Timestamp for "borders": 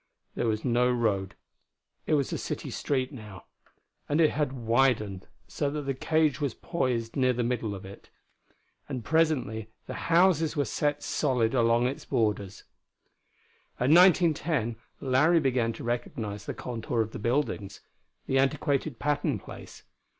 12.05-12.63